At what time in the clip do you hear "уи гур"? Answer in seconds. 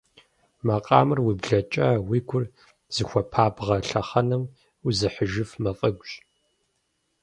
2.09-2.43